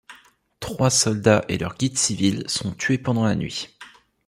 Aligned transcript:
Trois 0.59 0.89
soldats 0.89 1.45
et 1.47 1.59
leur 1.59 1.75
guide 1.77 1.95
civil 1.95 2.43
sont 2.49 2.71
tués 2.73 2.97
pendant 2.97 3.23
la 3.23 3.35
nuit. 3.35 3.77